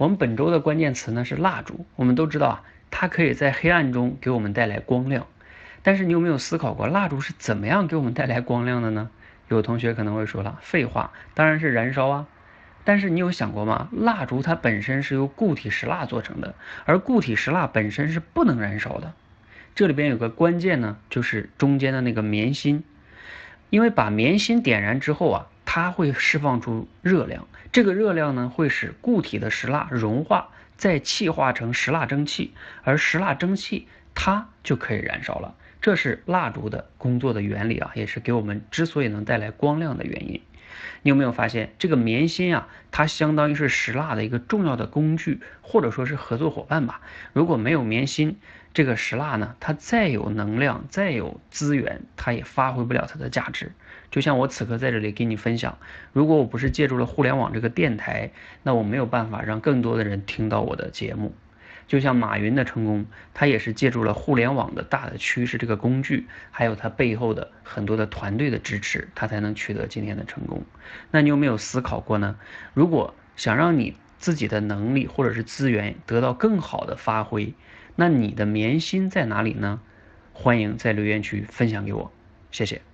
[0.00, 1.84] 我们本周的关键词呢是蜡烛。
[1.94, 5.26] 我们都知道啊，它可以在黑暗中给我们带来光亮。
[5.82, 9.10] 但是你有没有思考过，蜡烛是怎么样给我们带来光亮的呢？
[9.48, 12.26] 有同学可能会说了，废话，当然是燃烧啊。
[12.82, 13.90] 但是你有想过吗？
[13.92, 16.54] 蜡烛它本身是由固体石蜡做成的，
[16.86, 19.12] 而固体石蜡本身是不能燃烧的。
[19.74, 22.84] 这里边有个关键呢，就是中间的那个棉芯，
[23.68, 25.48] 因为把棉芯点燃之后啊。
[25.72, 35.54] 它会释放出热量，这个热量呢会使固体的石蜡融化，再气化成石蜡蒸汽，而石蜡蒸汽它就可以燃烧了。
[35.80, 40.40] 这是蜡烛的工作的原理啊，也是给我们之所以能带来光亮的原因。
[41.02, 42.68] 你有没有发现这个棉芯啊？
[42.90, 47.00] 它相当于是石蜡的一个重要的工具，或者说是合作伙伴吧。
[47.32, 48.36] 如果没有棉芯，
[48.74, 53.72] 这个石蜡呢，它再有能量，再有资源，它也发挥不了它的价值。
[54.10, 55.78] 就像我此刻在这里给你分享，
[56.12, 58.30] 如果我不是借助了互联网这个电台，
[58.64, 61.32] 那我没有办法让更多的人听到我的节目。
[61.90, 63.04] 就像马云的成功，
[63.34, 70.62] 他也是借助了互联网的大的趋势这个工具，还有他背后的很多的团队的支持，他才能取得今天的成功。
[71.10, 72.36] 那你有没有思考过呢？
[72.74, 77.54] 如果想让你自己的能力或者是资源得到更好的发挥，
[77.96, 79.80] 那你的棉心在哪里呢？
[80.32, 82.12] 欢迎在留言区分享给我，
[82.52, 82.89] 谢谢。